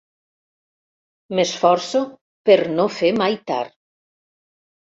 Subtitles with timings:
[1.33, 2.01] M'esforço
[2.51, 3.79] per no fer mai tard.